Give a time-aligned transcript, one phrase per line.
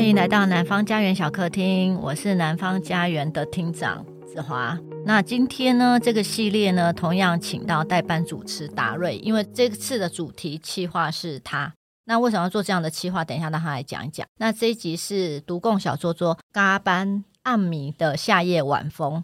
[0.00, 4.80] 欢迎来到南方家园小客厅，我是南方家园的厅长子华。
[5.04, 11.70] 那今天呢，这个系列呢，同样请到代班主持达瑞，因为这次的主题企划是他。
[12.06, 13.22] 那为什么要做这样的企划？
[13.22, 14.26] 等一下让他来讲一讲。
[14.38, 19.22] 那这一集是读共小作作加班暗迷的夏夜晚风。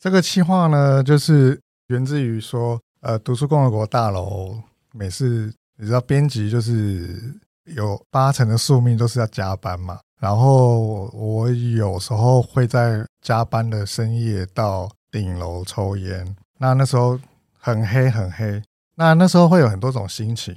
[0.00, 4.58] 这个企划呢，就是源自于说，呃，读书共和国大楼
[4.94, 10.00] 每次你知道编辑就是有八成的宿命都是要加班嘛。
[10.18, 16.36] 然后我有时候会在加班的深夜到顶楼抽烟。
[16.58, 17.18] 那那时候
[17.58, 18.62] 很黑很黑，
[18.94, 20.56] 那那时候会有很多种心情。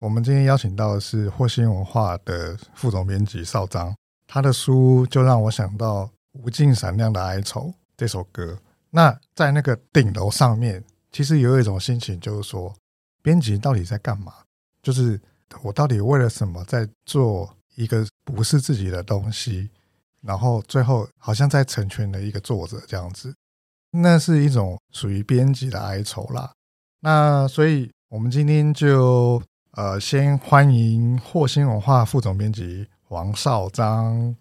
[0.00, 3.94] 我们今天邀请到的是惑星文化的副总编辑邵章，
[4.26, 7.60] 他的书就让我想到《无尽闪亮的哀愁》
[7.96, 8.58] 这首歌。
[8.90, 10.82] 那在那个顶楼上面，
[11.12, 12.74] 其实有一种心情，就是说，
[13.22, 14.32] 编辑到底在干嘛？
[14.82, 15.20] 就是
[15.62, 17.54] 我到底为了什么在做？
[17.74, 19.70] 一个不是自己的东西，
[20.22, 23.34] 然后最后好像在成全了一个作者这样子，
[23.90, 26.52] 那是一种属于编辑的哀愁啦。
[27.00, 34.34] 那所以我们今天就呃先欢迎霍星文化副总编辑王少章，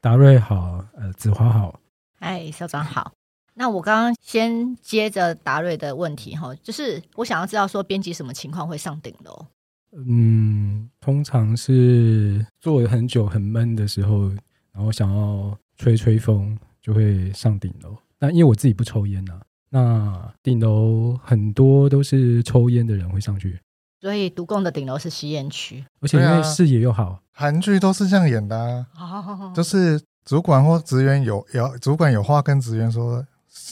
[0.00, 1.80] 达瑞好，呃子华好，
[2.18, 3.12] 哎少章好。
[3.54, 9.46] 那我刚刚先接着达瑞的问题哈，就是我想要知道说编辑什么情况会上顶楼？
[9.92, 14.28] 嗯，通常是坐了很久很闷的时候，
[14.72, 17.96] 然后想要吹吹风，就会上顶楼。
[18.18, 23.58] 那因为我自己不抽烟呐、啊，那顶楼很多都是抽烟的人会上去，
[24.00, 33.26] 所以独共的顶楼是吸烟区，而且因为视野又好，韩剧都是这样演的、啊，就是主管或职员有有主管有话跟职员说。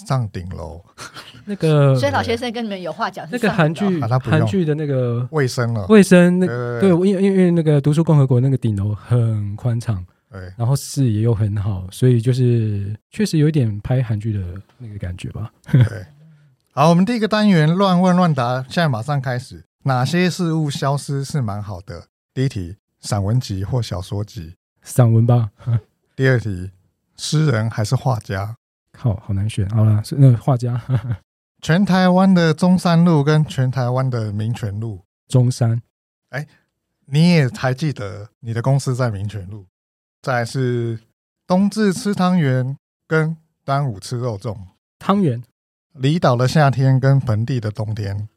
[0.06, 0.84] 上顶楼，
[1.44, 3.27] 那个， 所以老先生跟你们有话讲。
[3.30, 6.46] 那个韩剧，韩剧的那个卫生了，卫生那
[6.80, 14.41] 对，因为因为那个读书共和国那个顶楼很宽敞，对，然后视野又很好，所以就是确实有一点拍韩剧的
[14.78, 15.50] 那个感觉吧。
[15.70, 15.82] 对，
[16.72, 19.65] 好，我们第一个单元乱问乱答，现在马上开始。
[19.84, 22.09] 哪些事物消失是蛮好的？
[22.34, 25.50] 第一题，散文集或小说集，散文吧。
[26.15, 26.72] 第二题，
[27.16, 28.56] 诗人还是画家？
[28.98, 30.81] 好好难选，好了，是那个画家。
[31.62, 35.81] 全台湾的中山路跟全台湾的民权路，中山。
[36.31, 36.47] 哎，
[37.06, 39.66] 你也还记得你的公司在民权路？
[40.20, 40.98] 再来是
[41.47, 42.76] 冬至吃汤圆
[43.06, 44.56] 跟端午吃肉粽。
[44.98, 45.42] 汤圆。
[45.94, 48.28] 离岛的夏天跟盆地的冬天。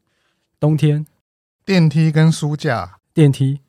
[0.58, 1.06] 冬天。
[1.64, 2.98] 电梯跟书架。
[3.12, 3.60] 电梯。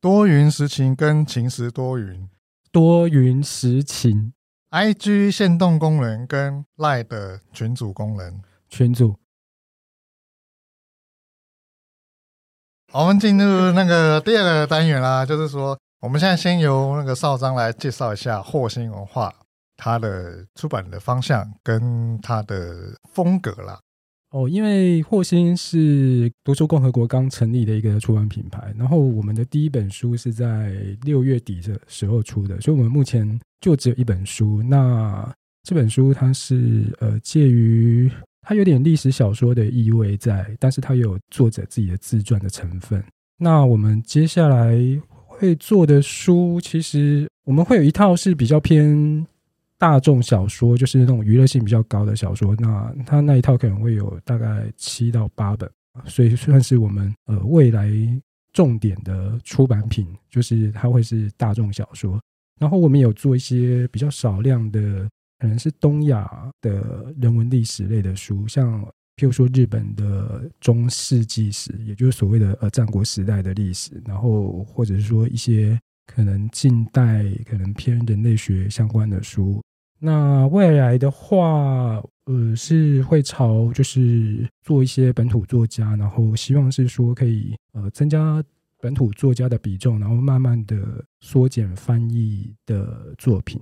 [0.00, 2.28] 多云时晴跟晴时多云。
[2.70, 4.32] 多云时晴。
[4.76, 9.16] IG 限动功能跟 LINE 的群组功能，群组。
[12.92, 19.34] 好，我们进入那个第二个单元啦，就是说，我们现在先由那个少章来介绍一下霍星文化，
[19.78, 23.80] 它的出版的方向跟它的风格啦。
[24.30, 34.62] 哦，因为霍星是读书共和国刚成立的一个出版品牌，然后我们的第一本书是在六月底的时候出的，所以我们目前就只有一本书。
[34.64, 35.32] 那
[35.62, 38.10] 这本书它是呃介于
[38.42, 43.02] 它有点历史小说的意味在，但是它有作者自己的自传的成分。
[43.38, 44.76] 那我们接下来
[45.08, 49.26] 会做的书，其实我们会有一套是比较偏。
[49.78, 55.70] 大众小说就是那种娱乐性比较高的小说，那它那一套可能会有大概七到八本，
[56.06, 57.90] 所以算是我们呃未来
[58.52, 62.18] 重点的出版品，就是它会是大众小说。
[62.58, 65.06] 然后我们有做一些比较少量的，
[65.38, 68.82] 可能是东亚的人文历史类的书，像
[69.16, 75.78] 譬如说日本的中世纪史，也就是所谓的呃战国时代的历史，然后或者是说一些。
[76.06, 79.62] 可能近代可能偏人类学相关的书，
[79.98, 88.42] 那未来的话，呃，是会朝就是做一些本土作家，然后希望是说可以呃增加
[88.78, 93.60] 本土作家的比重，然后慢慢的缩减翻译的作品。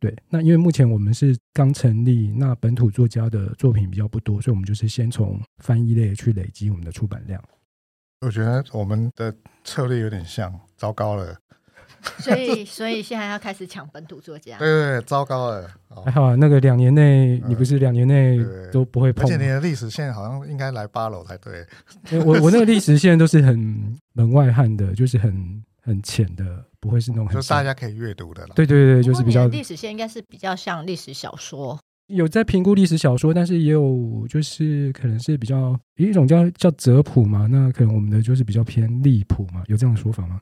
[0.00, 7.42] 对，那因为目前我们是刚成立，那本土作家的作品比较不多，所以我们就是先从翻译类去累积我们的出版量。
[8.20, 11.38] 我觉得我们的策略有点像，糟糕了。
[12.18, 14.58] 所以，所以现在要开始抢本土作家。
[14.58, 15.68] 对对对，糟糕了。
[16.04, 18.38] 还好啊，那个两年内，你不是两年内
[18.72, 19.24] 都不会碰。
[19.24, 21.64] 而且你的历史线好像应该来八楼才对。
[22.24, 27.40] 我我那个历史线都是很门外汉的，就是很很浅的，不会是那种很。
[27.40, 28.54] 就大家可以阅读的了。
[28.54, 29.46] 对对对，就是比较。
[29.46, 31.78] 历史线应该是比较像历史小说。
[32.08, 40.38] 有在评估历史小说，但是也有就是可能是比较有一种叫叫哲普嘛，那可能我们的就是比较偏利普嘛，有这样的说法吗？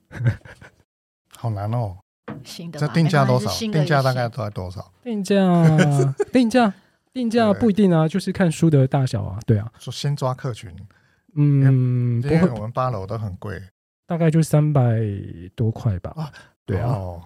[1.43, 1.99] 好难哦！
[2.45, 2.79] 新的。
[2.79, 3.51] 这定价多少？
[3.51, 4.93] 定价大概都在多少？
[5.03, 5.37] 定价
[6.33, 6.73] 定价
[7.13, 9.41] 定价不一定啊，就是看书的大小啊。
[9.45, 10.71] 对啊，说先抓客群，
[11.35, 13.61] 嗯，因为我们八楼都很贵，
[14.07, 15.01] 大概就三百
[15.57, 16.13] 多块吧。
[16.15, 16.33] 啊，
[16.65, 16.93] 对啊。
[16.93, 17.23] 哦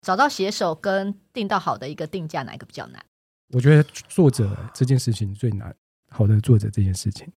[0.00, 3.04] 找到写手跟定到好的一个定价，哪一个比较难？
[3.52, 5.74] 我觉得作者这件事情最难。
[6.10, 7.30] 好的作者这件事情，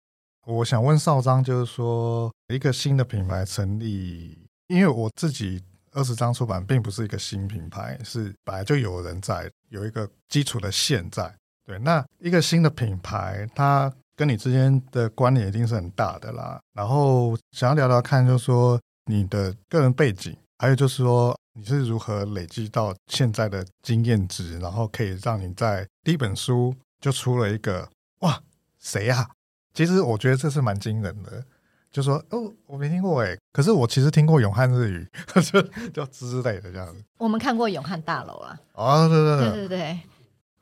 [0.45, 4.37] 我想问少章，就是说一个新的品牌成立，
[4.67, 5.63] 因为我自己
[5.99, 11.31] 二十张出版并不是一个新品牌，是本来就有人在有一个基础的线在。
[11.65, 16.59] 对，那一个新的品牌，它跟你之间的关联一定是很大的啦。
[16.73, 21.37] 然后想要聊聊看，就是说你的个人背景，还有就是说。
[21.53, 28.41] 你是如何累积到现在的经验值，然后可以让你在第一本书就出了一个哇，
[28.79, 29.29] 谁呀、
[29.73, 31.43] 其实我觉得这是蛮惊人的，
[31.91, 35.07] 就说哦，我没听过哎，可是我其实听过永汉日语，
[35.51, 37.03] 就就之类的这样子。
[37.17, 39.99] 我们看过永汉大楼啊，哦，对对对对对对。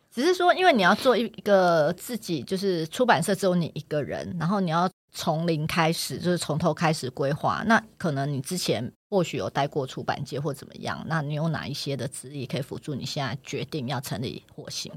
[0.10, 7.64] 只是说，因为你要做一个自己，就是出版社只有你一个人，然后你要从零开始，就是从头开始规划。
[7.68, 14.92] 那可能你之前或许有待过出版界或怎么样，那你有哪一些的资历可以辅助你现在决定要成立火星？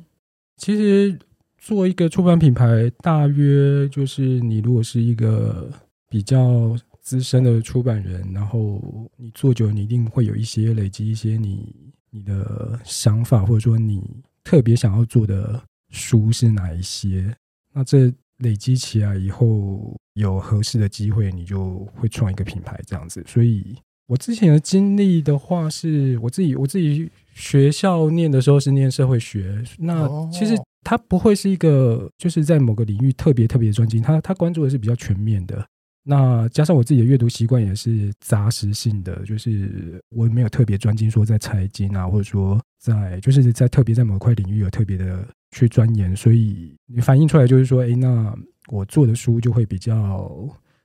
[0.56, 1.18] 其实
[1.58, 5.70] 做一个出版品牌，大约就是你如果是一个
[6.10, 11.74] 比较资深的出版人，然后你做久了，你一定会有一些累积一些你
[12.10, 14.02] 你的想法，或者说你。
[14.42, 17.32] 特别想要做的书是哪一些？
[17.74, 23.22] 那这累积起来以后，有合适的机会，你就会创一个品牌这样子。
[23.28, 23.76] 所以
[24.06, 35.64] 我之前的经历的话，是我自己我自己学校念的时候是念社会学，那其实他不会是一个就是在某个领域特别特别专精，他他关注的是比较全面的。
[36.02, 48.34] 那加上我自己的阅读习惯也是杂食性的，就是我没有特别专精说在财经啊，或者说在就是在特别在某块领域有特别的去钻研，所以你反映出来就是说，哎，那
[48.68, 50.28] 我做的书就会比较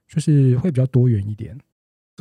[0.07, 1.57] 就是会比较多元一点。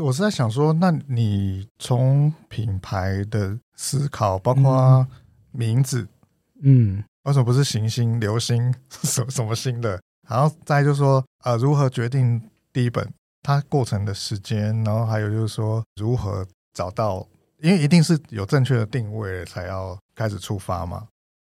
[0.00, 5.05] 我是在想说，那你从品牌的思考，包括
[5.50, 6.06] 名字，
[6.62, 10.00] 嗯，为什么不是行星、流星 什么什么星的？
[10.29, 12.41] 然后再就是说，呃，如何决定？
[12.75, 13.09] 第一本，
[13.41, 17.25] 它过程的时间，然后还有就是说如何找到，
[17.62, 21.06] 因为一定是有正确的定位才要开始出发嘛。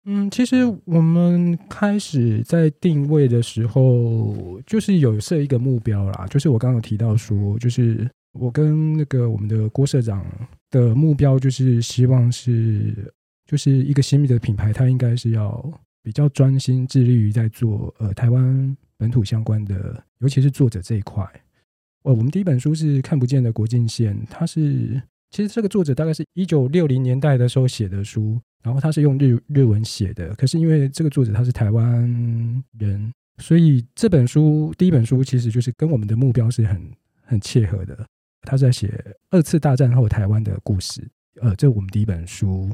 [0.04, 10.26] 嗯，其实我们开始在定位的时候，就是有设一个目标啦，就是我刚刚有提到说，就是我跟那个我们的郭社长
[10.70, 13.14] 的目标，就是希望是，
[13.46, 15.72] 就是一个新米的品牌，它应该是要
[16.02, 18.76] 比较专心致力于在做呃台湾。
[19.02, 21.28] 本土相关的，尤其是作者这一块。
[22.04, 30.32] 呃，我们第一本书是《看不见的国境线》，它是其实这个作者大概是一九六零年代的时候写的书，然后他是用日日文写的。
[30.36, 36.92] 可是因为这个作者他是台湾人，所以这本书第一本书其实就是跟我们的目标是很
[37.24, 38.06] 很切合的。
[38.42, 41.02] 他是在写二次大战后台湾的故事。
[41.40, 42.70] 呃，这是我们第一本书。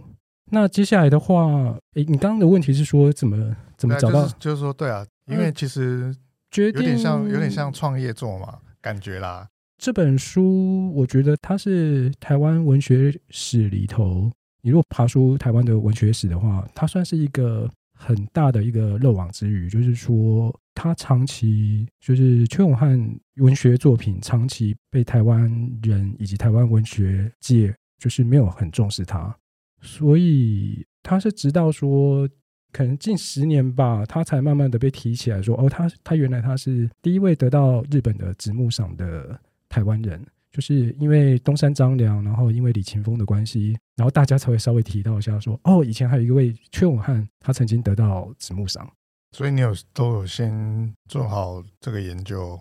[0.51, 4.23] 那接下来的话，诶，你刚刚的问题是说怎么怎么找到？
[4.23, 5.07] 就是、就是说，对啊。
[5.29, 6.15] 因为其实
[6.57, 9.49] 有点像有点像创业做嘛，感觉啦。
[9.77, 14.31] 这本书我觉得它是台湾文学史里头，
[14.63, 19.69] 你如果爬出台湾的文学史的话，它算是一个很大的一个漏网之鱼。
[19.69, 22.99] 就是说，它长期就是邱永汉
[23.37, 25.43] 文学作品长期被台湾
[25.83, 29.33] 人以及台湾文学界就是没有很重视它，
[29.81, 32.29] 所以他是直到说。
[32.71, 40.23] 可能近十年吧，他才慢慢的被提起来说，哦，他他原来他是第一位得到日本的直木赏的台湾人，
[40.53, 48.87] 就是因为东山张良，然后因为李琴峰的关系，然后大家才会稍微提到一下说，哦，以前还有一位邱永汉，他曾经得到直木赏，
[49.33, 52.61] 所以你有都有先做好这个研究。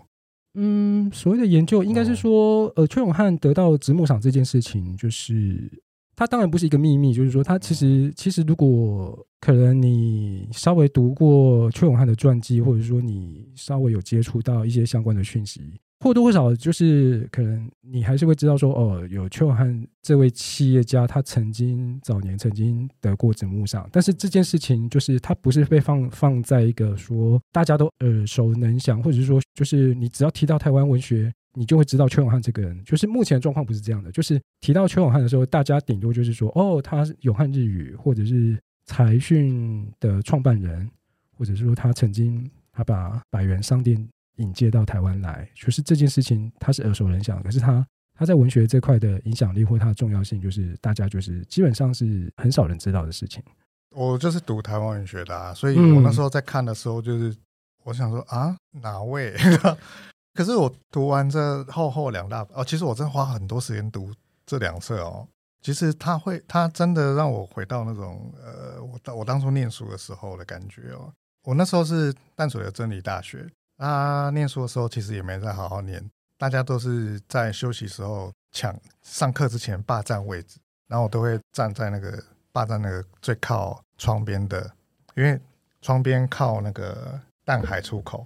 [0.54, 5.70] 嗯，所谓的研究应该是说，呃，邱永汉得到直木赏这件事情，就是。
[6.18, 31.32] 他当然不是一个秘密，就是说，它其实其实，如果可能，你稍微读过邱永汉的传记，或者说你稍微有接触到一些相关的讯息，或多或少，就是可能你还是会知道说，哦，有邱永汉这位企业家，他曾经早年曾经得过直木上，但是这件事情就是他不是被放放在一个说大家都耳熟能详，或者是说，就是你只要提到台湾文学。
[31.58, 34.12] 你就会知道邱永汉这个人，就是目前的状况不是这样的。
[34.12, 40.88] 就是提到邱永汉的时候，大家顶多就是说，哦，他是永汉日语，或者是财讯的创办人，
[41.36, 47.42] 或者是说他曾经他把百元商店引介到台湾来，就是这件事情他是耳熟能详。
[47.42, 47.84] 可是他
[48.14, 53.42] 他在文学这块的影响力或他的重要性，就是大家就是基本上是很少人知道的事情。
[53.96, 57.34] 我就是读台湾文学的啊，所以我那时候在看的时候，就是
[57.82, 59.34] 我想说啊，哪位？
[60.38, 64.14] 可是我读完这厚厚两大哦，其实我真花很多时间读
[64.46, 65.26] 这两册哦。
[65.60, 71.12] 其实他会，他真的让我回到那种呃，我当我当初念书的时候的感觉哦。
[71.42, 73.44] 我那时候是淡水的真理大学，
[73.78, 82.16] 啊，念书的时候其实也没在好好念，大家都是在休息时候抢上课之前霸占位置，然后我都会站在那个
[82.52, 84.70] 霸占那个最靠窗边的，
[85.16, 85.36] 因为
[85.82, 88.24] 窗边靠那个淡海出口，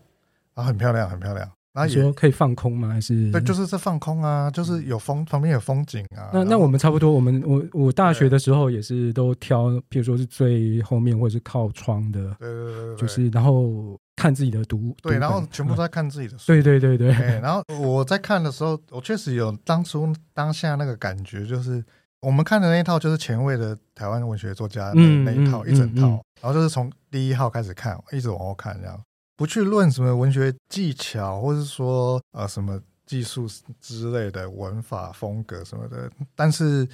[0.52, 1.50] 然后很漂亮，很漂亮。
[1.74, 2.88] 那你说可以放空吗？
[2.88, 6.28] 还是对，就是在放空啊，就是有风，旁边有风景啊。
[6.32, 17.08] 那那我们差不多，我们我我大学的时候也是都挑，譬如说是最后面或者是靠窗的，对对对，就是然后看自己的读，对，然后全部都在看自己的书，对对对对。
[17.40, 21.82] 然后我在看的时候，我确实有当初当下那个感觉，就是
[22.20, 26.08] 我们看的那一套就是前卫的台湾文学作家的那一套一整套，
[26.42, 29.00] 然后就是从第一号开始看，一直往后看这样。
[29.36, 33.46] 不去论什么文学技巧，或是说呃什么技术
[33.80, 36.88] 之类的文法风格什么的，但是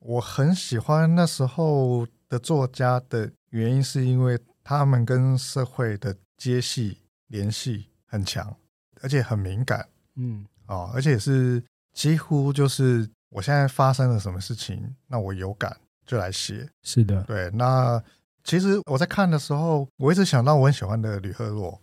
[0.00, 8.54] 我很喜欢那时候的作家的原因，是因为他们跟社会的接系联系很强，
[9.00, 11.62] 而且很敏感，嗯哦，而且是
[11.92, 17.50] 几乎就是我现在发生了什么事情，那我有感就来写，是的，对。
[17.50, 18.02] 那
[18.46, 21.78] 其实我在看的时候，我一直想到我很喜欢的吕赫若。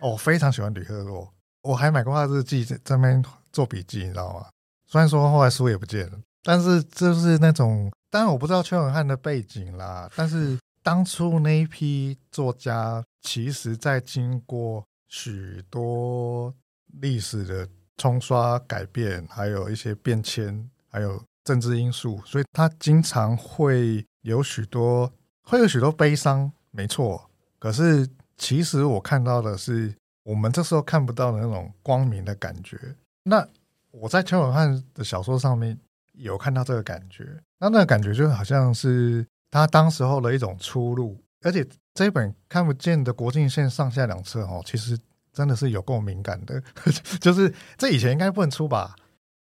[0.00, 4.46] 我、非常喜欢吕赫若，我还买过他日记，在那边做笔记，你知道吗？
[4.86, 16.52] 虽然说后来书也不见了，但是就是那种，当然我不知道邱永汉的背景啦，但是当初那一批作家，其实在经过许多
[17.00, 28.08] 历史的冲刷、改变，还有一些变迁，还有政治因素，所以他经常会有许多，会有许多悲伤，没错，可是。
[28.42, 32.80] 其实我看到的是我们这时候看不到的那种光明的感觉。
[33.24, 33.46] 那
[33.90, 35.78] 我在邱永汉的小说上面
[36.14, 41.22] 有看到这个感觉，那那个感觉就好像是他当时候的一种出路。
[41.42, 44.98] 而且这本看不见的国境线上下两侧哦，其实
[45.34, 46.62] 真的是有够敏感的，
[47.20, 48.96] 就是这以前应该不能出吧？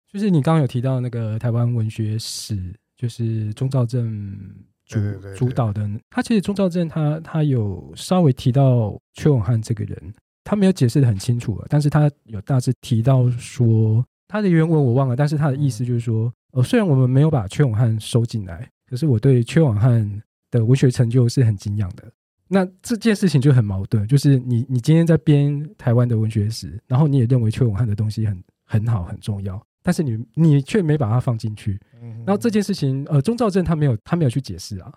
[0.08, 4.40] 就是你刚刚有提到那个台湾文学史，就是钟肇政。
[4.86, 5.00] 主
[5.36, 10.14] 主导的，他其实钟肇政他他有稍微提到糗永汉这个人，
[10.44, 20.22] 他没有解释的很清楚，但是他有大致提到说他的原文我忘了，但是他的意思就是说，呃，虽然我们没有把糗永汉收进来，可是我对糗永汉
[20.52, 22.04] 的文学成就是很敬仰的。
[22.50, 29.60] 那这件事情就很矛盾，就是你你今天在编台湾的文学史，然后你也认为糗永汉的东西很很好很重要。
[29.84, 31.80] 但是你你却没把它放进去，
[32.26, 34.92] 然后这件事情，呃，钟肇政他没有他没有去解释啊，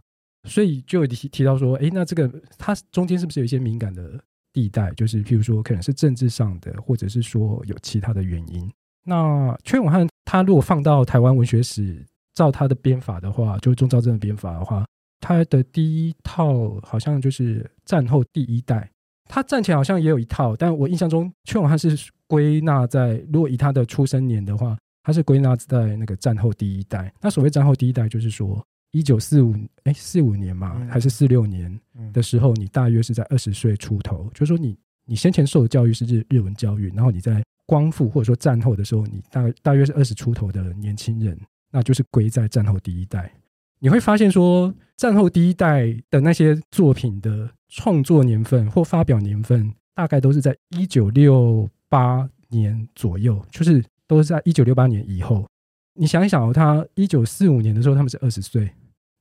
[0.45, 4.19] 所以就提提到说，诶，那这个它中间是不是有一些敏感的
[4.53, 4.93] 地带？
[4.93, 8.73] 就是譬如说，可能是政治上的，或者是说有其他的原因。
[9.05, 14.87] 那崔永汉他如果放到台湾文学史，照他的编法的话，就是钟肇政的编法的话，
[15.21, 18.89] 他的第一套好像就是战后第一代。
[19.29, 27.13] 他战前好像也有一套，但我印象中邱永汉是归纳在，如果以他的出生年的话，他是归纳在那个战后第一代。
[27.21, 29.55] 那所谓战后第一代，就是说一九四五
[29.85, 31.81] 哎四五年嘛，还是四六年
[32.13, 41.39] 的时候，你大约是在二十岁出头，就是说你你先前受的教育是日日文教育，然后你在光复或者说战后的时候，你大大约是二十出头的年轻人，
[41.71, 43.33] 那就是归在战后第一代。
[43.79, 55.47] 你会发现说，战后第一代的那些作品的创作年份或发表年份，大概都是在一九六八年左右，就是都是在一九六八年以后。
[55.95, 58.71] 你想一想哦，他一九四五年的时候他们是二十岁，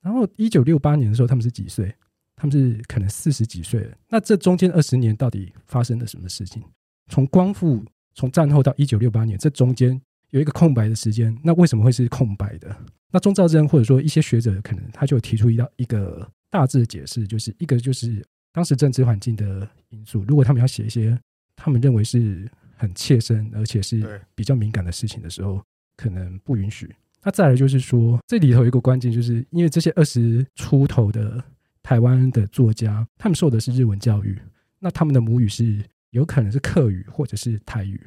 [0.02, 1.94] 然后一九六八年的时候他们是几岁？
[2.38, 3.96] 他们是可能四十几岁了。
[4.10, 6.62] 那这中间二十年到底发生了什么事情？
[7.10, 7.82] 从光复，
[8.14, 10.02] 从战后到一九六八年，这中间
[10.36, 12.76] 有一个空白的时间，那为什么会是空白的？
[13.10, 20.26] 那钟肇政或者说一些学者可能他就提出一道一个大致的解释，就是一个就是当时政治环境的因素。
[20.28, 21.18] 如果他们要写一些
[21.56, 25.64] 他们认为是很切身而且是比较敏感的事情的时候，
[25.96, 26.94] 可能不允许。
[27.24, 31.42] 那再来就是说，这里头有一个关键，就是因为这些二十出头的
[31.82, 34.38] 台湾的作家，他们受的是日文教育，
[34.80, 37.98] 那他们的母语是有可能是客语或者是台语。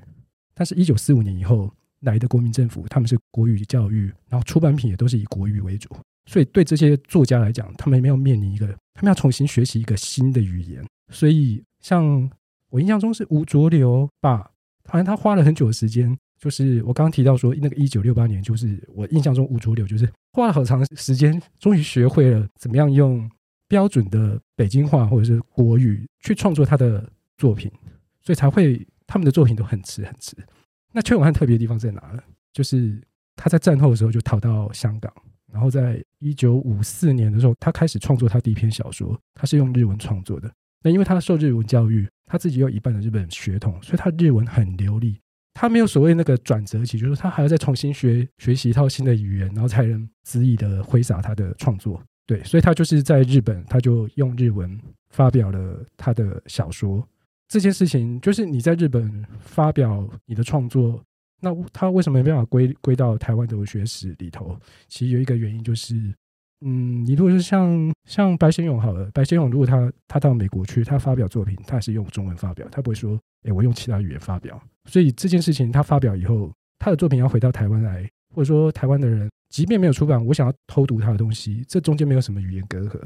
[0.52, 1.72] 但是，一九四五年以后。
[2.00, 5.88] 来的国民政府，他们是国语教育，然后出版品也都是以国语为主，
[6.26, 10.84] 所以对这些作家来讲，他们没有面临一个，他们要重新学习一个新的语言。
[11.10, 12.30] 所以，像
[12.70, 14.50] 我印象中是吴浊流吧，
[14.84, 23.28] 好像他花了很久的时间就是我刚刚提到说，那个一九六八年，就是我印象中吴浊流就是花了好长时间，终于学会了怎么样用
[23.66, 27.70] 标准的北京话或者是国语去创作他的作品，
[28.20, 30.36] 所以才会他们的作品都很迟很迟。
[30.92, 32.22] 那崔永汉特别的地方在哪呢？
[32.52, 33.00] 就是
[33.36, 35.12] 他在战后的时候就逃到香港，
[35.52, 40.50] 然后在一九五四年的时候，他开始创作他第一篇小说，他是用日文创作的。
[40.82, 45.20] 那因为他受日文教育，他自己有一半的日本血统，所以他日文很流利。
[45.54, 52.00] 他没有所谓那个转折期，就是他还要再重新学学习一套新的语言，然后才能恣意的挥洒他的创作。
[52.26, 54.78] 对，所以他就是在日本，他就用日文
[55.10, 57.06] 发表了他的小说。
[57.48, 61.02] 这件事情就是你在日本发表你的创作，
[61.40, 64.56] 那他为什么没办法归归到台湾的文学史里头？
[64.86, 65.96] 其实有一个原因就是。
[66.66, 74.60] 嗯，你如果是像像白先勇好了，白先勇如果他他到美国去，他发表作品，他还是用中文发表，他不会说，哎，我用其他语言发表。
[74.86, 83.00] 所以这件事情他发表以后，他的作品要回到台湾来，或者说台湾的人，即便没有出版，我想要偷读他的东西，这中间没有什么语言隔阂。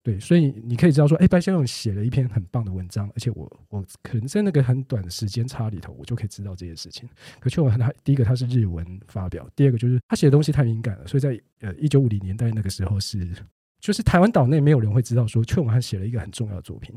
[0.00, 7.06] 对，所以你可以知道说，哎，白先勇写了一篇很棒的文章，而且我我可能在那个很短的时间差里头，我就可以知道这件事情。
[7.40, 13.28] 可糶永汉他第一个他是日文发表，第二个就是他写的东西太敏感了，所以在呃一九五零年代那个时候是，
[13.80, 16.94] 就是台湾岛内没有人会知道说糶永汉写了一个很重要的作品，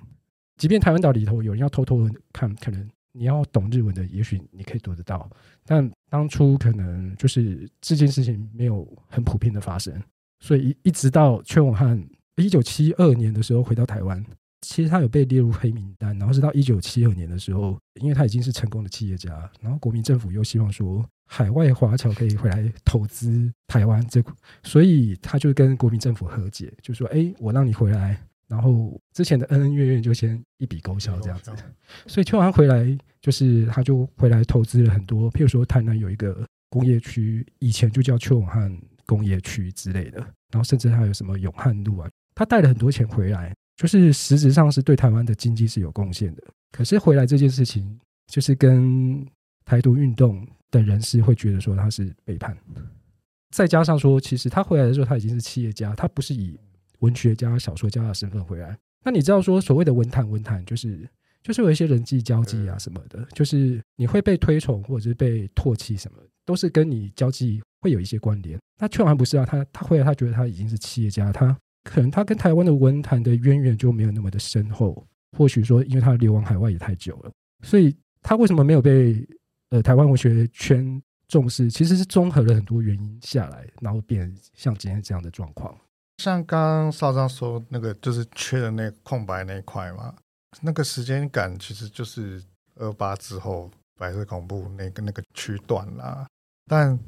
[0.56, 5.30] 即便台湾岛里头有人要偷偷看，可能你要懂日文的，也许你可以读得到，
[5.66, 10.02] 但当初可能就是这件事情没有很普遍的发生，
[10.40, 12.02] 所以一一直到糶永汉。
[12.42, 14.24] 一九七二年的时候回到台湾，
[14.62, 24.22] 其实他有被列入黑名单，然后是到一九七二年的时候，因为他已经是成功的企业家，然后国民政府又希望说海外华侨可以回来投资台湾，这
[24.64, 31.52] 所以他就跟国民政府和解，就说：“哎，我让你回来，然后之前的恩恩怨怨就先一笔勾销这样子。”
[32.06, 40.20] 所以邱永汉回来，就是他就回来投资了很多，譬如说台南有一个工业区，以前就叫邱永汉工业区之类的，
[40.52, 42.10] 然后甚至还有什么永汉路啊。
[42.34, 46.44] 他带了很多钱回来，就是实质上是对台湾的经济是有贡献的。
[46.72, 49.26] 可是回来这件事情，就是跟
[49.66, 52.58] 台独运动的人士会觉得说他是背叛。
[53.50, 56.58] 再加上说，其实他回来的时候他已经是企业家，他不是以
[57.00, 58.78] 文学家、小说家的身份回来。
[59.04, 61.06] 那你知道说，所谓的文坛，文坛就是
[61.44, 68.58] 就是有一些人际交际啊什么的，就是你会被推崇或者是被唾弃什么，都是跟你交际会有一些关联。
[68.80, 71.58] 那糶永汉不是啊，他他回来，他觉得他已经是企业家，他。
[71.84, 75.06] 可能他跟台湾的文坛的渊源就没有那么的深厚，
[75.38, 77.32] 或许说，因为他流亡海外也太久了，
[77.64, 79.28] 所以他为什么没有被
[79.70, 81.70] 呃台湾文学圈重视？
[81.70, 85.76] 其实是综合了很多原因下来，然后变像今天这样的状况。
[86.18, 90.14] 像刚刚少章说那个，就是缺的那空白那一块嘛，
[90.62, 92.44] 那个时间感其实就是
[92.76, 96.28] 二八之后白色恐怖那个那个区段啦。
[96.68, 97.00] 但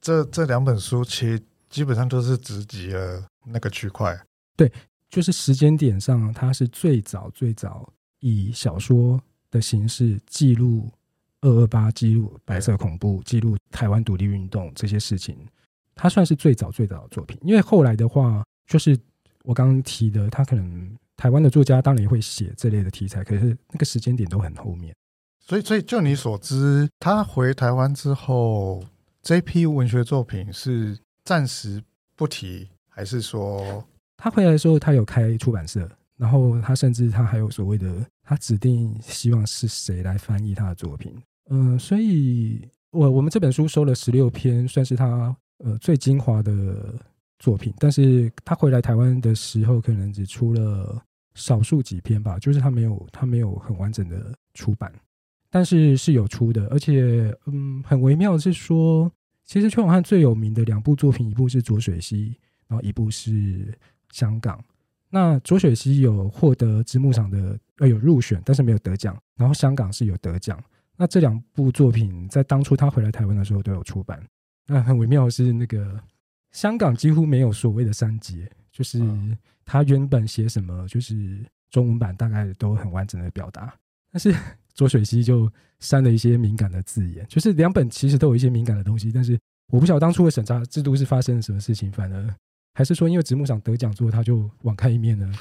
[0.00, 1.42] 这这两本书其实
[1.74, 3.26] 基本上都是直击了。
[3.46, 4.18] 那个区块，
[4.56, 4.72] 对，
[5.10, 10.88] 就是时间点上，它是最早最早以小说的形式记录
[11.42, 15.36] 二二八，记录白色恐怖，记录台湾独立运动这些事情，
[15.94, 17.36] 它算是最早最早的作品。
[17.42, 18.98] 因为后来的话，就是
[19.42, 24.94] 我刚刚提的，他可能台湾的作家当然也会写这类的题材，可是那个时间点都很后面。
[25.46, 28.82] 所以，所以就你所知，他回台湾之后，
[29.20, 31.82] 这批文学作品是暂时
[32.14, 32.68] 不提。
[32.96, 33.84] 还是说
[34.16, 41.12] 他回来的时候，他有开出版社，然后他甚至他还有所谓的，他指定希望是谁来翻译他的作品。
[41.50, 46.94] 嗯、所以我我们这本书收了十六篇，算是他呃最精华的
[47.40, 47.74] 作品。
[47.78, 51.02] 但是他回来台湾的时候，可能只出了
[51.34, 54.92] 少数几篇吧，就是他没有他没有很完整的出版，
[55.50, 56.68] 但是是有出的。
[56.68, 59.10] 而且嗯，很微妙是说，
[59.44, 62.36] 其实邱永汉最有名的两部作品，一部是浊水溪。
[62.66, 63.78] 然后一部是
[64.10, 64.58] 香港，
[65.10, 69.14] 那浊水溪有获得直木赏的，呃，有入选，但是没有得奖。
[69.36, 70.58] 然后香港是有得奖。
[70.96, 74.26] 那这两部作品在当初他回来台湾的时候都有出版。
[74.66, 76.02] 那很微妙的是，那个
[76.52, 78.98] 香港几乎没有所谓的删节，就是
[79.66, 83.74] 他原本写什么，就是中文版大概都很完整的表达。
[84.10, 84.34] 但是
[84.74, 89.38] 浊水溪就删了一些敏感的字眼，就是两本其实都有一些敏感的东西，但是
[89.72, 92.34] 我不晓得当初的审查制度是发生了什么事情，反而。
[92.76, 95.32] 还是说，因为直木赏得奖之后，他就网开一面呢？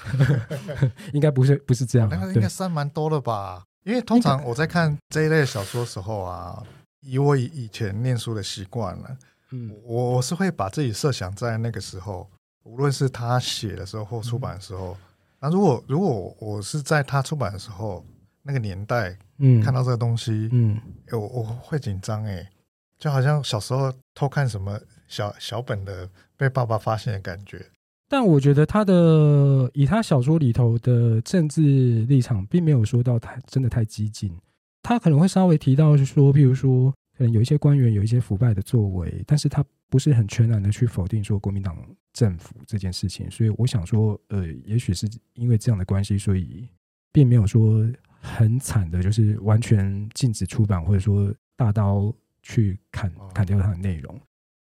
[1.14, 2.08] 应该不是，不是这样。
[2.08, 3.64] 那个应该删蛮多了吧？
[3.86, 6.64] 因为通常我在看这一类小说的时候啊，
[7.02, 9.18] 以我以以前念书的习惯了，
[9.50, 12.30] 嗯，我我是会把自己设想在那个时候，
[12.66, 14.96] 无论是他写的时候或出版的时候。
[15.40, 18.06] 那如果如果我是在他出版的时候
[18.44, 20.80] 那个年代，嗯，看到这个东西，嗯，
[21.12, 22.48] 我我会紧张哎。
[23.00, 24.80] 就好像小时候偷看什么
[25.10, 27.66] 小小本的被爸爸发现的感觉。
[28.08, 34.34] 但我觉得他的以他小说里头的政治立场，并没有说到太真的太激进。
[34.84, 41.76] 他可能会稍微提到，是说，譬如说，可能有一些官员有一些腐败的作为，但是他不是很全然的去否定说国民党
[42.14, 43.30] 政府这件事情。
[43.32, 46.70] 所以我想说，呃，也许是因为这样的关系，所以
[47.12, 47.86] 并没有说
[48.24, 54.20] 很惨的，就是完全禁止出版，或者说大刀去砍砍掉它的内容。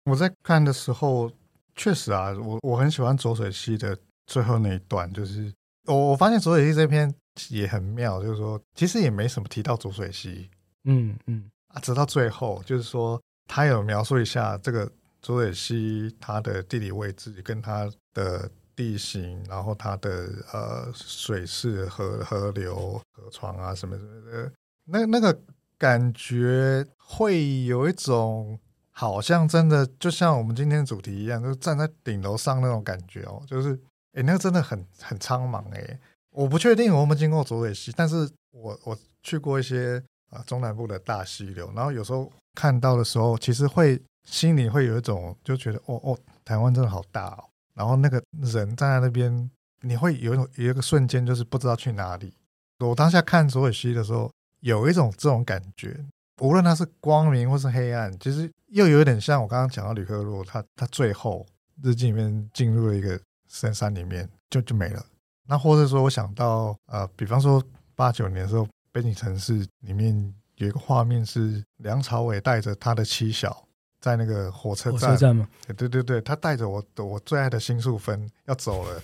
[0.04, 1.32] 我在看的时候。
[1.78, 3.94] 确实啊，我我很喜欢左水溪的
[4.26, 5.52] 最后那一段，就是
[5.84, 7.14] 我我发现浊水溪这篇
[7.50, 10.48] 也很妙，就是说其实也没什么提到左水溪，
[10.84, 14.90] 嗯嗯啊，直到最后就是说他有描述一下这个
[15.20, 24.52] 左水溪它的地理位置跟它的地形，然后它的呃水势、河河流、河床啊什么什么的，
[24.84, 25.36] 那那个
[25.76, 28.60] 感觉会有一种。
[28.98, 33.78] 好像真的就像我们今天主题一样，就站在顶楼上那种感觉哦，就是
[34.14, 36.00] 哎、那个真的很很苍茫哎。
[36.30, 47.44] 我不确定我们经过浊水溪，但是我我去过一些啊中南部的大溪流，然后有时候看到的时候，其实会心里会有一种就觉得哦哦，台湾真的好大哦。
[47.76, 49.50] 然后那个人站在那边，
[49.82, 52.34] 你会有一种有一个瞬间就是不知道去哪里。
[52.80, 55.96] 我当下看浊水溪的时候，有一种这种感觉。
[56.40, 61.46] 无论它是光明或是黑暗，其实又有点像我刚刚讲到吕克洛，他他最后
[61.82, 65.02] 日记里面进入了一个深山里面，就就没了。
[65.48, 67.62] 那或者说，我想到呃，比方说
[67.94, 73.65] 八九年的时候，悲情城市里面有一个画面是梁朝伟带着他的妻小
[74.06, 75.48] 在那个火车站，火车站吗？
[75.76, 79.02] 对对对，他带着我我最爱的新宿分要走了，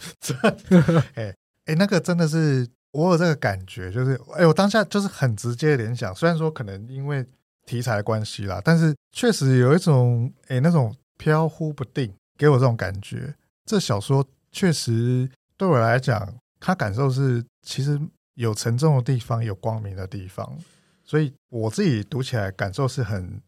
[1.15, 1.35] 哎
[1.67, 2.69] 哎，那个真的是。
[2.95, 7.25] 我有这个感觉，就是哎，我当下就是很直接的联想，虽然说可能因为
[7.65, 13.35] 题材的关系啦，但是确实有一种哎那种飘忽不定，给我这种感觉。
[13.65, 17.99] 这小说确实对我来讲，他感受是其实
[18.35, 20.47] 有沉重的地方，有光明的地方，
[21.03, 23.41] 所以我自己读起来感受是很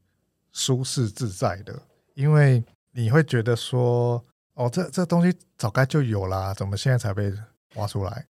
[0.54, 1.82] 舒适自在的，
[2.14, 7.30] 因为你会觉得说，哦，这这东西早该就有啦，怎么现在才被
[7.74, 8.24] 挖出来？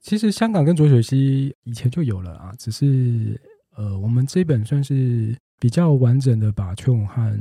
[0.00, 3.40] 其实香港跟浊水溪以前就有了啊，只是
[3.76, 7.34] 呃，我们这本算是比较完整的把邱永汉，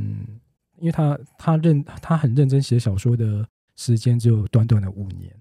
[0.78, 5.34] 因为他他认他很认真写小说的时间只有短短的五年，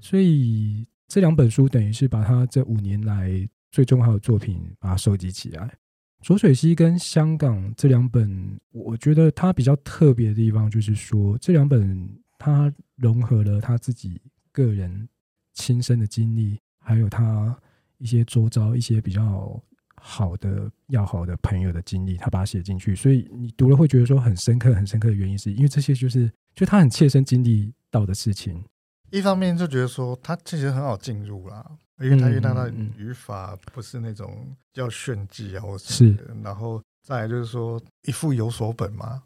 [0.00, 5.72] 所以这两本书等于是把他这五年来最重要的作品把它收集起来。
[6.20, 14.20] 左水溪跟香港这两本，我觉得它比较特别的地方就是说，这两本它融合了他自己
[14.52, 15.08] 个人
[15.54, 16.58] 亲身的经历。
[16.82, 17.56] 还有他
[17.98, 19.62] 一些周遭一些比较
[19.94, 28.64] 好的要好的朋友的经历，他把它写进去，所以你读了会觉得说很深刻，很深刻的原因是因为这些就是就他很切身经历到的事情。
[29.10, 31.64] 一方面就觉得说他其实很好进入啦，
[32.00, 39.22] 因为他遇到的语法不是那种要炫技啊，或是，然后再来就是说一副有所本嘛，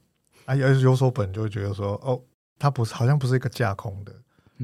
[0.46, 2.20] 啊，有有所本就会觉得说哦，
[2.58, 4.12] 他不是好像不是一个架空的。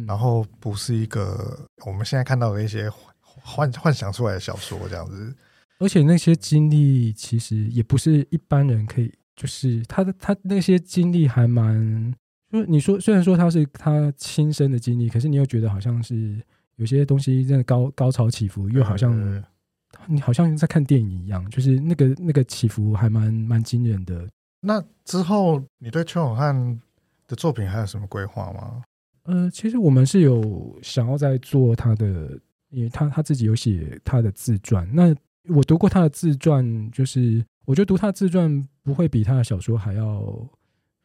[0.06, 2.88] 然后不是一个我们现在看到的一些
[3.20, 5.34] 幻幻想出来的小说这样子，
[5.80, 12.14] 而且那些经历其实也不是一般人可以，就是他的他那些经历还蛮，
[12.50, 16.40] 就是你说虽然说他是他亲身的经历，可是你又觉得好像是
[16.76, 19.42] 有些东西真的高高潮起伏，又好像
[20.06, 24.28] 你好像在看电影一样，就是那个那个起伏还蛮蛮惊人的。
[24.60, 26.80] 那之后你对邱永汉
[27.26, 28.82] 的作品还有什么规划吗？
[29.24, 32.38] 呃，其实我们是有想要在做他的，
[32.70, 34.88] 因为他他自己有写他的自传。
[34.92, 35.14] 那
[35.48, 40.48] 我读过他的自传，就是我觉得读他的自传不会比他的小说还要，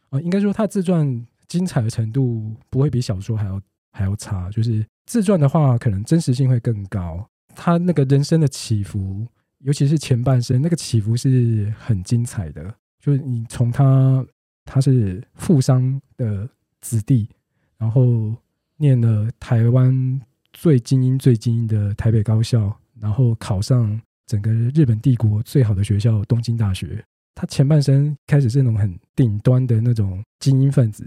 [0.09, 4.49] 呃，应该说他的自传精彩的程度不会比小说还要还要差。
[4.51, 7.27] 就是自传的话，可能真实性会更高。
[7.55, 9.25] 他那个人生的起伏，
[9.59, 12.73] 尤其是前半生那个起伏是很精彩的。
[12.99, 14.25] 就是你从他
[14.65, 16.49] 他是富商的
[16.81, 17.29] 子弟。
[17.77, 18.33] 然后
[18.77, 20.21] 念了台湾
[20.53, 27.03] 最精英、最精英的台北高校，然后考上整个日本帝国最好的学校东京大学。
[27.35, 31.05] 他前半生开始是那种很顶端的那种精英分子，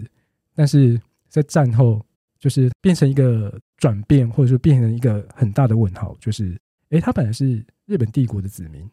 [0.58, 2.04] 但是在战后
[2.40, 8.84] 就是变成一个转变，或者说变成一个很大的问号，就是诶，他本来是日本帝国的子民，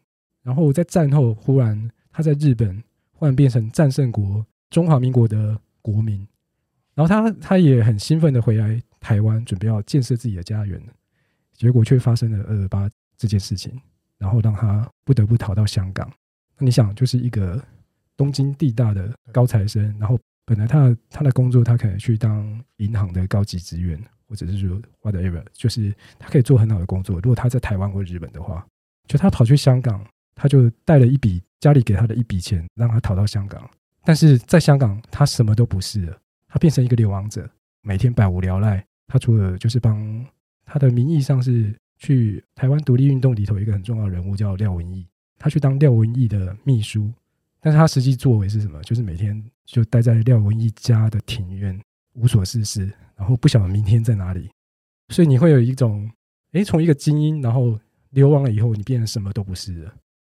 [0.44, 6.24] 然后在战后忽然他在日本忽然变成战胜国中华民国的国民。
[6.94, 10.80] 然后他他也很兴奋的回来台湾，准备要建设自己的家园，
[11.52, 13.76] 结果却发生了二二八这件事情，
[14.18, 16.08] 然后让他不得不逃到香港。
[16.56, 17.60] 那你想，就是一个
[18.16, 27.16] 东京地大的高材生，然后本来他他的工作，他可能去当银行的高级职员，或者是说 whatever，就是他可以做很好的工作。
[27.16, 28.64] 如果他在台湾或日本的话，
[29.08, 30.02] 就他跑去香港，
[30.36, 33.68] 他就带了一笔家里给他的一笔钱，让他逃到香港。
[34.04, 37.50] 但是在香港，他什么都不是了，他变成一个流亡者，
[37.82, 38.84] 每天百无聊赖。
[39.08, 40.24] 他除了就是帮
[40.64, 45.04] 他的名义上是去台湾独立运动里头一个很重要的人物叫廖文毅，
[45.38, 47.12] 他去当廖文毅的秘书，
[47.66, 48.80] 但是他实际作为是什么？
[48.84, 51.76] 就是每天就待在廖文一家的庭院，
[52.12, 54.48] 无所事事，然后不晓得明天在哪里。
[55.08, 56.08] 所以你会有一种，
[56.52, 57.76] 诶，从一个精英，然后
[58.10, 59.92] 流亡了以后，你变成什么都不是了。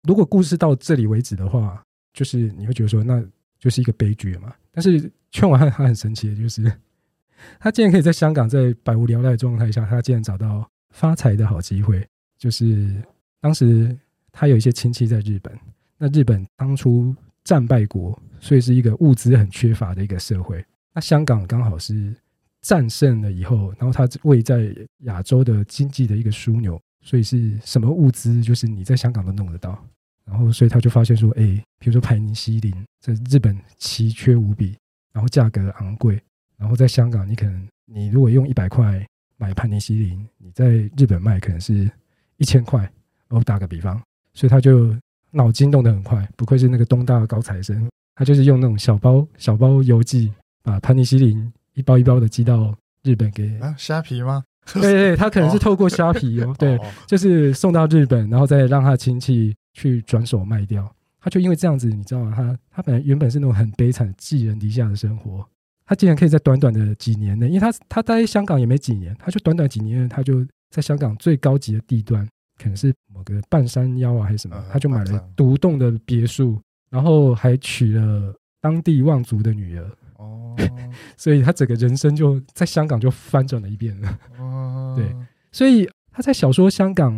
[0.03, 3.21] 如果故事到这里为止的话，就是你会觉得说那。
[3.59, 6.71] 就是一个悲剧嘛，但是劝完汉他很神奇的就是，
[7.59, 12.07] 他竟然可以在香港在百无聊赖的状态下，他竟然找到发财的好机会。
[12.37, 13.03] 就是
[13.41, 13.97] 当时
[14.31, 15.59] 他有一些亲戚在日本，
[15.97, 20.63] 那日本当初战败国，所以是一个物资很缺乏的一个社会。
[20.93, 22.15] 那香港刚好是
[22.61, 29.83] 战胜了以后，然后它位在亚洲的经济的一个枢纽，所以是什么物资，就是你在香港都弄得到。
[30.25, 31.43] 然后，所以他就发现说，哎，
[31.79, 34.77] 比如说盘尼西林在日本奇缺无比，
[35.13, 36.21] 然后价格昂贵，
[36.57, 39.07] 然后在香港，你可能你如果用一百块
[39.37, 41.89] 买盘尼西林，你在日本卖可能是
[42.35, 42.91] 一千块。
[43.29, 44.01] 我打个比方，
[44.33, 44.93] 所以他就
[45.37, 54.43] 脑筋动得很快，不愧是那个东大的高材生，他就是用那种小包小包邮寄，把盘尼西林一包一包的寄到日本给啊虾皮吗？
[54.73, 59.55] 对对，他可能是透过虾皮哦， 对，就是送到日本，然后再让他亲戚。
[59.79, 62.33] 去转手卖掉，他就因为这样子，你知道吗？
[62.35, 65.47] 他他本来原本是那种很悲惨、寄人篱下的生活，
[65.85, 76.59] 他竟然可以在短短的几年内，因为他他待香港也没几年，他就短短几年，他就在香港最高级的地段，可能是某个半山腰啊还是什么，他就买了独栋的别墅，
[76.91, 79.91] 然后还娶了当地望族的女儿。
[80.17, 80.55] 哦，
[81.17, 84.19] 所以他整个人生就在香港就翻转了一遍了。
[84.39, 85.15] 哦， 对，
[85.51, 87.13] 所以他在小说《香港》。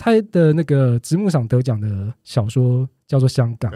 [0.00, 3.68] 他的那个直木赏得奖的小说叫做《香港》，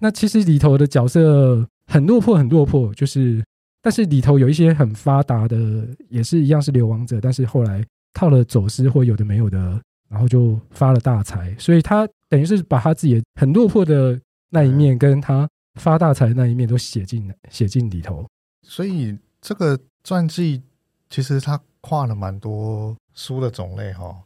[0.00, 3.40] 那其实里头的角色很落魄，很落魄，就是，
[3.80, 9.80] 但是里头有一些很发达的，也是一样是流亡者，但是后来靠了走私或有的没有的，
[10.12, 14.20] 然后就发了大财，所以他等于是把他自己很落魄的
[14.50, 15.48] 那一面，跟他
[15.80, 18.26] 发大财的那一面都写进写进里头。
[18.62, 20.62] 所以这个传记
[21.08, 24.22] 其实他跨了蛮多书的种类哈。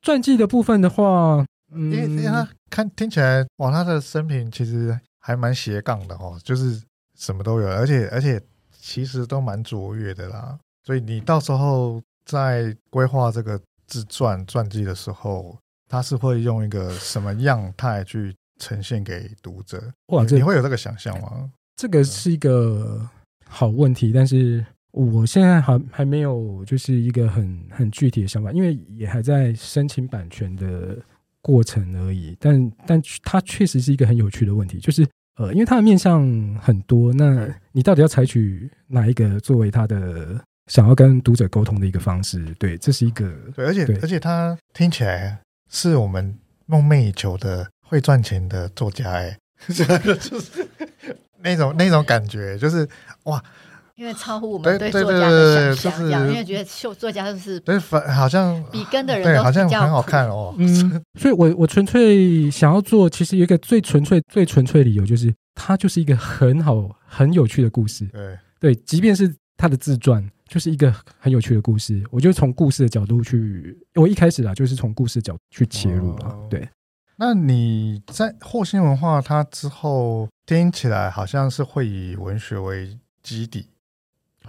[0.00, 6.82] 传记的部分的话，嗯，因为因为他看听起来，哇，他的生平其实还蛮斜杠的哦，就是
[7.14, 8.40] 什么都有，而且而且
[8.72, 10.58] 其实都蛮卓越的啦。
[10.84, 19.82] 所以你到时候在规划这个自传传记的时候，他是会用一个什么样态去呈现给读者？
[20.12, 21.50] 哇，你会有这个想象吗？
[21.74, 23.08] 这个是一个
[23.48, 24.64] 好问题，但是。
[24.90, 30.96] 我现在还还没有就是一个很很具体的想法，因为也还在申请版权的
[31.42, 32.34] 过程而已。
[32.40, 42.44] 但但它确实是一个很有趣的问题，就是呃，因为它的面向很多，那你到底要采取哪一个作为它的想要跟读者沟通的一个方式？
[42.58, 49.74] 对，这是一个对，而且而且他听起来是我们梦寐以求的会赚钱的作家，哎，就
[50.38, 50.68] 是
[51.42, 52.88] 那种那种感觉，就是
[53.24, 53.42] 哇。
[53.96, 60.54] 因为超乎我们对作家的想象，因为觉得秀作家就是对，反好像比跟的人都好像很好看哦。
[60.56, 68.06] 嗯，所以我我纯粹想要做，其实有一个最纯粹、最纯粹的理由，就是它就是一个很好、很有趣的故事。
[68.12, 72.02] 对对，即便是他的自传，就是一个很有趣的故事。
[72.10, 76.48] 我就从故事的角度去，我一开始啊，就是从故事角度去切入了。
[76.50, 76.68] 对，
[77.16, 83.68] 那你在霍星文化，它之后听起来好像是会以文学为基底。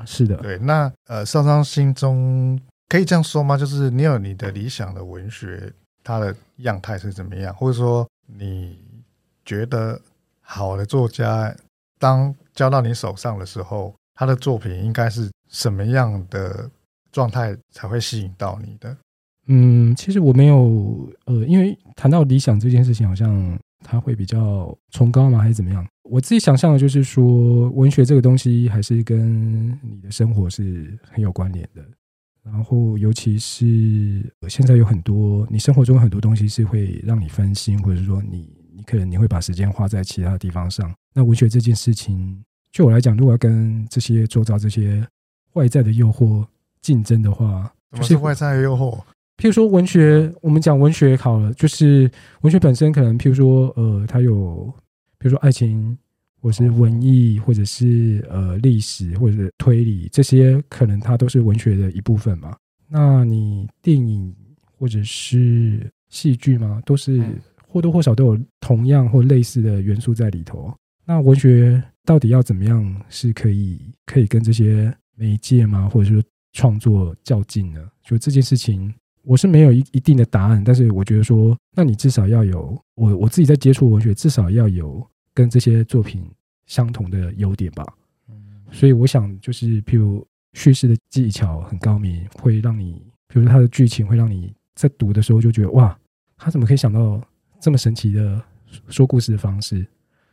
[0.05, 2.57] 是的，对，那呃，上上心中
[2.87, 3.57] 可以这样说吗？
[3.57, 7.53] 就是你有你的理想的文学，它的样态是怎么样？
[7.53, 8.79] 或者说，你
[9.43, 9.99] 觉得
[10.39, 11.53] 好的作家，
[11.97, 16.69] 当交到你手上的时候，他的作品应该是什么样的
[17.11, 18.95] 状态才会吸引到你的？
[19.47, 25.39] 嗯，其实我没有，呃，因为谈到理想这件事情，好像它会比较崇高吗？
[25.39, 25.85] 还是怎么样？
[26.03, 31.83] 我自己想象的就是说，文学这个东西还是跟你的生活是很有关联的。
[32.43, 40.91] 然后，尤其是现在有很多你生活中很多东西是会让你分心，或者说你你可能你会把时间花在其他地方上。
[41.13, 45.05] 那文学这件事情，就我来讲，如果要跟这些周遭这些
[45.59, 46.45] 外在的诱惑
[46.81, 48.97] 竞争的话，就是外在的诱惑？
[49.37, 52.09] 譬如说文学，我们讲文学好了，就是
[52.41, 54.73] 文学本身可能，譬如说，呃，它有。
[55.21, 55.97] 比如说爱情
[56.41, 62.55] 或是文艺，或者是呃历史，或者是推理，这些可能它都是文学的一部分嘛。
[62.87, 64.33] 那你电影
[64.77, 67.21] 或者是戏剧嘛，都是
[67.67, 70.73] 或多或少都有同样或类似的元素在里头。
[71.03, 77.87] 那文学到底要怎么样是可以可以跟这些媒介吗，或者说创作较劲呢？
[78.01, 78.91] 就这件事情，
[79.23, 85.05] 我是没有一一定的答案，但是我觉得说，那你至少要有我我自己在接触文学，至少要有。
[85.31, 86.29] 跟这些作品
[86.65, 87.85] 相同的优点吧，
[88.71, 95.97] 所以我想就是，譬如叙事的技巧很高明，会让你，比如说它的剧情会让你在读的时候就觉得哇，
[96.35, 97.21] 他怎么可以想到
[97.57, 98.41] 这么神奇的
[98.89, 99.85] 说故事的方式？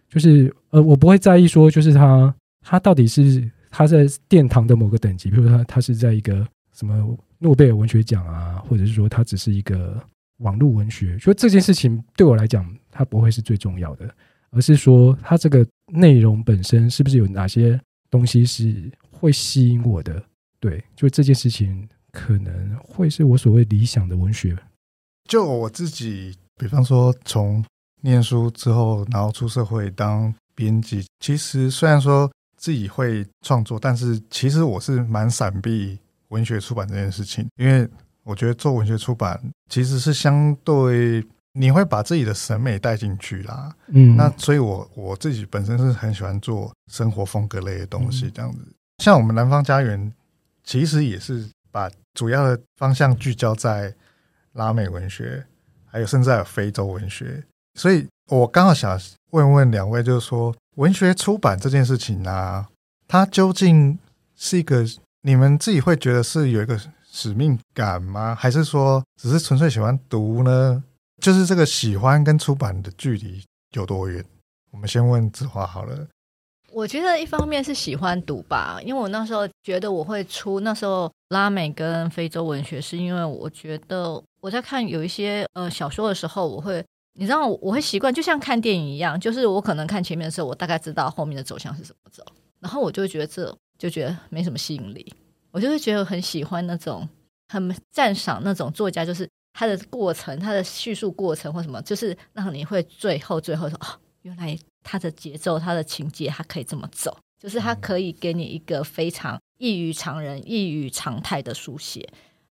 [0.08, 10.02] 就是呃，我不会在意说，就是他他到底是他在殿堂的某个等级，比如说他他是在一个什么诺贝尔文学奖啊，或者是说他只是一个
[10.38, 14.08] 网络文学，所以这件事情对我来讲，它不会是最重要的。
[14.52, 20.24] 而是说，它这个内容本身是不是有哪些东西是会吸引我的？
[20.58, 24.56] 对，就这件事情可能会是我所谓理想的文学。
[25.28, 27.62] 就我自己，比方说从
[28.00, 37.88] 念书之后，然后出社会当编辑，其实虽然说自己会创作，但是其实我是蛮闪避文学出版这件事情，因为
[38.24, 41.24] 我觉得做文学出版其实是相对。
[41.58, 48.58] 你会把自己的审美带进去啦，嗯，那所以我我自己本身是很喜欢做生活风格类的东西，这样子。
[49.02, 50.12] 像我们南方家园，
[50.64, 53.94] 其实也是把主要的方向聚焦在
[54.52, 55.42] 拉美文学，
[55.86, 57.42] 还有甚至还有非洲文学。
[57.72, 62.68] 所以我刚好想问问两位，就是说文学出版这件事情啊，
[63.06, 63.96] 它究竟
[64.34, 64.84] 是一个
[65.22, 66.76] 你们自己会觉得是有一个
[67.08, 68.34] 使命感吗？
[68.34, 70.82] 还是说只是纯粹喜欢读呢？
[71.22, 74.24] 就是这个喜欢跟出版的距离有多远？
[74.72, 76.08] 我们先问子华好了。
[76.72, 86.84] 我觉得一方面是喜欢读吧，因为我那时候觉得我会出那时候拉美跟非洲文学，是因为我觉得我在看有一些呃小说的时候，我会
[87.16, 92.24] 你知道我会习惯，就像看电影一样，就是我可能看前面的时候，我大概知道后面的走向是怎么走，
[92.60, 95.12] 然后我就会觉得这就觉得没什么吸引力，
[95.50, 97.08] 我就会觉得很喜欢那种
[97.48, 99.28] 很赞赏那种作家，就是。
[99.58, 103.86] 他的过程，他的叙述过程或什么，就是让你会最后最后说哦，
[104.20, 112.06] 原来他的节奏、他的情节，他可以这么走，就是他可以给你一个非常异于常人、异于常态的书写。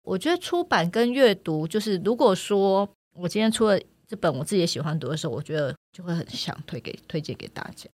[0.02, 7.88] 我觉得出版跟阅读，就是如果说我今天出了这本我自己也喜欢读的时候，我觉得就会很想推给推荐给大家。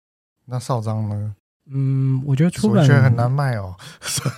[0.45, 1.35] 那少章呢？
[1.71, 3.75] 嗯，我觉得出版文学很难卖哦。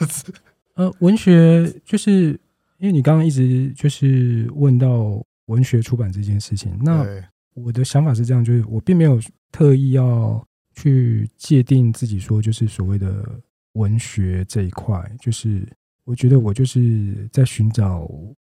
[0.76, 2.40] 呃，文学就是。
[2.80, 7.06] 因为你刚刚一直就是问到文学出版这件事情，那
[7.54, 9.22] 我的想法是这样，就是我并没有
[9.54, 13.24] 特意要去界定自己说就是所谓的
[13.74, 15.66] 文学这一块，就是
[16.04, 18.06] 我觉得我就是在寻找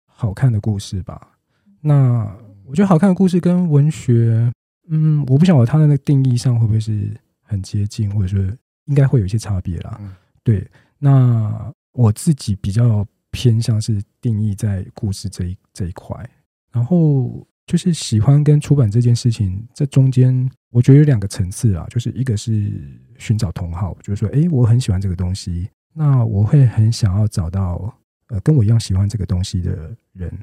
[0.07, 1.33] 好看的故事吧。
[1.81, 2.33] 那
[2.71, 4.51] 我觉得好看的故事跟文学，
[4.89, 7.11] 嗯，我不晓得它的那个定义上会不会是
[7.43, 8.41] 很接近，或者说
[8.87, 10.01] 应该会有一些差别啦。
[10.43, 10.67] 对，
[10.99, 13.07] 那我自己比较。
[13.33, 16.29] 偏向是定义在故事这一这一块，
[16.73, 22.73] 然后就是喜欢跟出版这件事情，这中间我觉得有两个层次啊，就是一个是
[23.19, 27.97] 寻找同好，就是说，哎，我很喜欢这个东西，那我会很想要找到
[28.31, 30.37] 呃跟我一样喜欢这个东西的人，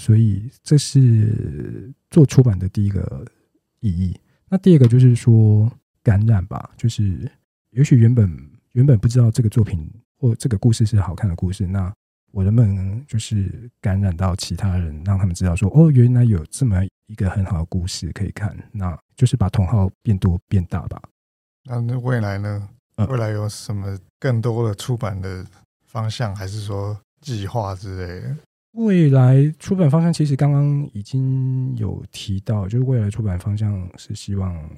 [0.00, 3.24] 所以这是做出版的第一个
[3.80, 4.18] 意义。
[4.48, 5.70] 那第二个就是说
[6.02, 7.30] 感染吧，就是
[7.70, 9.88] 也许原本原本不知道这个作品。
[10.22, 11.90] 或这个故事是好看的故事，那
[12.30, 21.00] 我能不能就是感染到其他人，让他们知道说，哦，原来有这么一个很好的故事可以看，那就是把同好变多变大吧。
[21.64, 22.68] 那那未来呢？
[23.08, 25.42] 未来有什么更多的出版的
[25.86, 28.36] 方向，还是说计划之类的？
[28.72, 34.68] 未来出版方向其实刚刚已经有提到，就是未来出版方向是希望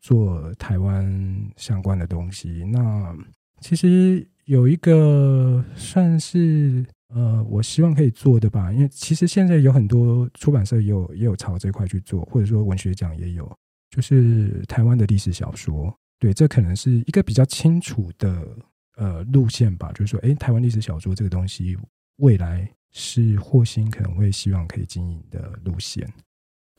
[0.00, 2.64] 做台湾相关的东西。
[2.64, 3.16] 那
[3.60, 4.26] 其实。
[4.46, 13.52] 有一个算是呃，我希望可以做的吧，因为其实现在有很多出版社也有也有朝这块去做，或者说文学奖也有，
[13.90, 18.56] 就是台湾的历史小说，对，这可能是一个比较清楚的
[18.96, 21.76] 呃路线吧，就是说，诶，台湾历史小说这个东西
[22.18, 26.10] 未来是霍星可能会希望可以经营的路线。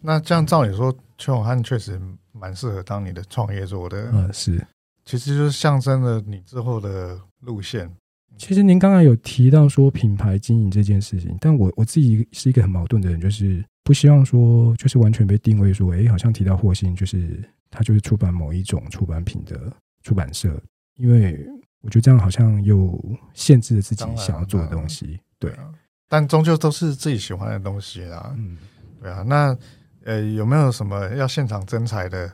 [0.02, 2.02] 那这样照理说，邱永汉确实
[2.32, 4.66] 蛮适合当你的创业做的，嗯，是。
[5.06, 7.88] 其实就是象征了你之后的路线。
[8.36, 20.60] 其实您刚刚有提到说品牌经营这件事情，但我我自己是一个很矛盾的人，就是不希望说就是完全被定位说，哎，好像提到霍星就是他就是出版某一种出版品的出版社，
[20.96, 21.48] 因为
[21.82, 23.00] 我觉得这样好像又
[23.34, 25.20] 限制了自己想要做的东西。
[25.40, 25.52] 对，
[26.10, 28.34] 但终究都是自己喜欢的东西啦。
[28.38, 28.58] 嗯，
[29.02, 29.24] 对啊。
[29.28, 29.58] 那
[30.06, 32.32] 呃，有没有什么要现场征才的？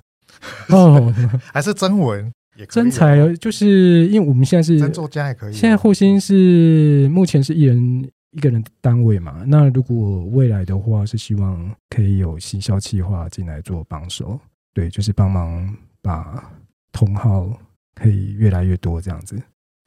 [0.69, 1.13] 哦，
[1.53, 2.83] 还是征文也可以？
[2.83, 5.53] 征才就是因为我们现在是作家也可以。
[5.53, 9.43] 现在惑星是目前是一人一个人单位嘛？
[9.47, 14.39] 那如果未来的话，是希望可以有行销企划进来做帮手，
[14.73, 16.51] 对，就是帮忙把
[16.91, 17.47] 同号
[17.95, 19.39] 可以越来越多这样子。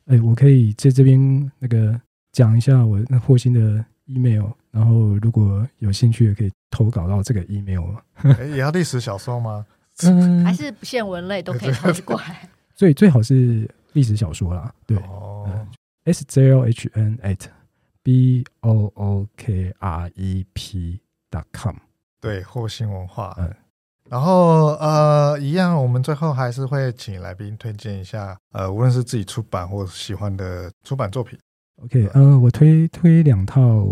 [0.06, 2.00] 哎，我可以在这边那个
[2.36, 7.94] 讲一下我那惑星的 email，然后如果有兴趣也可以投稿到这个 email。
[8.50, 9.64] 也要历史小说吗？
[10.04, 12.46] 嗯，还是不限文类都可以投过来。
[12.76, 15.48] 最最好是历史小说啦，对、oh.
[15.48, 15.66] 嗯、
[16.04, 17.40] ，s z l h n at
[18.02, 21.76] b o o k r e p dot com，
[22.20, 23.50] 对，惑星文化，嗯，
[24.10, 31.38] 然后呃，一样，我们最后还是会请来宾推荐一下，呃，无论是自己出版或喜欢的出版作品。
[31.82, 33.84] OK，呃，我推推两套，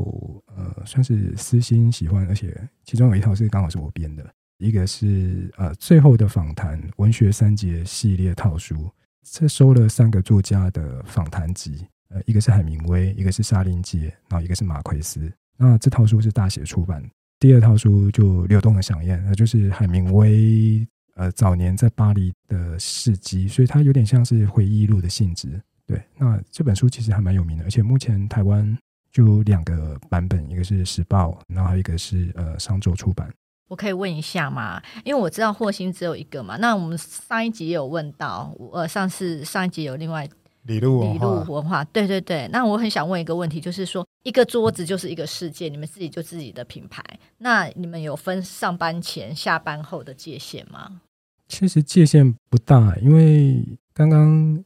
[0.56, 4.24] 呃，算是私心喜欢，而且其中有一套是刚好是我编的。
[4.58, 8.90] 一个是呃最后的访谈文学三杰系列套书，
[9.22, 15.30] 这收了三个作家的访谈集，呃，一个是海明威，一个是沙林杰，然后一个是马奎斯。
[15.58, 17.02] 那这套书是大写出版。
[17.38, 25.60] 第二套书就流动的饗宴，那就是海明威呃早年在巴黎的事迹，所以它有点像是回忆录的性质。
[25.86, 28.76] 对，那这本书其实还蛮有名的，而且目前台湾
[29.12, 33.32] 就两个版本，一个是时报，然后还有一个是呃商周出版。
[33.68, 34.80] 我可以问一下吗？
[35.04, 36.56] 因为我知道惑星只有一个嘛。
[36.58, 40.28] 那我们上一集也有问到，呃，上次上一集有另外
[40.64, 42.48] 李路李路文化，对对对。
[42.52, 47.02] 那我很想问一个问题，就是说一个桌子就是一个世界，你们自己就自己的品牌，
[47.38, 51.00] 那你们有分上班前、下班后的界限吗？
[51.48, 53.62] 其实界限不大，因为
[53.92, 54.62] 刚刚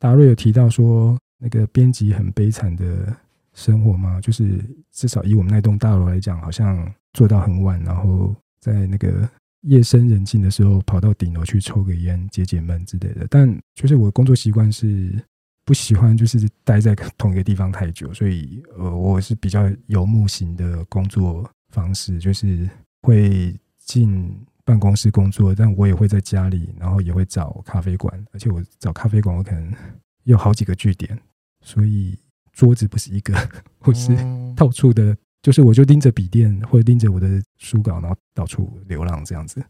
[0.00, 3.16] 达瑞有提到说那个编辑很悲惨的
[3.54, 4.58] 生活吗，就是
[4.90, 6.92] 至少以我们那栋大楼来讲，好像。
[7.12, 9.28] 做到很晚，然后在那个
[9.62, 13.26] 夜深人静的时候跑到顶楼去抽个烟解解闷之类的。
[13.28, 15.12] 但就是我的工作习惯是
[15.64, 22.70] 不喜欢就是待在同一个地方太久，所以呃我是比较游牧型的工作方式，就是
[23.02, 24.40] 会进
[24.70, 29.74] 办公室工作，但我也会在家里，然后也会找咖啡馆，而且我找咖啡馆我可能
[30.22, 31.18] 有好几个据点，
[31.64, 32.16] 所以
[32.52, 33.34] 桌子不是一个，
[33.80, 34.16] 或是
[34.56, 35.16] 到处的。
[35.42, 37.26] 就是我就拎着笔电或者拎着我的
[37.58, 39.60] 书稿，然后到处流浪这样子。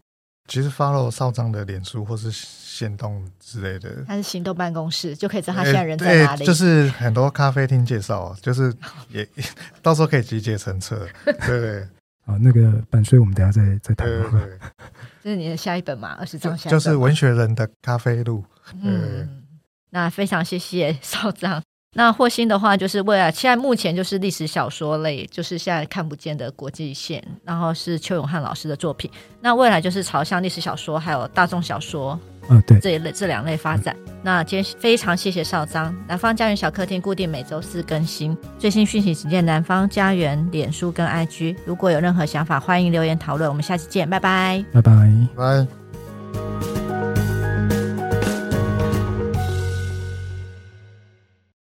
[0.49, 6.43] 其实 follow 少章的脸书或是行动之类的，他是行动办公室，就可以知道他现在人在哪里。
[6.43, 8.75] 欸、就是很多咖啡厅介绍，就是
[9.11, 9.27] 也
[9.81, 11.09] 到时候可以集结成册。
[11.47, 11.87] 对。
[12.31, 14.07] 啊，那个版税我们等下再再谈。
[14.07, 14.59] 对，对，对
[15.23, 16.17] 这是你的下一本嘛？
[16.19, 18.45] 二十章下就是文学人的咖啡路。
[18.81, 19.43] 嗯，
[19.91, 21.61] 那非常谢谢少章。
[21.95, 29.11] 那霍星的话，就是未来现在目前就是历史小说类，就是现在看不见的国际线，然后是邱永汉老师的作品。
[29.41, 32.17] 那未来就是朝向历史小说还有大众小说，
[32.49, 33.95] 嗯，对，这一类这两类发展。
[34.07, 41.57] 嗯、那今天非常谢谢少章，南方家园小客厅固定每周四更新，最新讯息请见南方家园脸书跟 IG。
[41.65, 43.49] 如果有任何想法，欢迎留言讨论。
[43.49, 44.93] 我们下期见，拜拜，拜拜，
[45.37, 46.80] 拜。